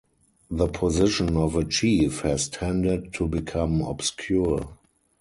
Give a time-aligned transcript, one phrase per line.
[0.49, 4.79] The position of a chief has tended to become obscure.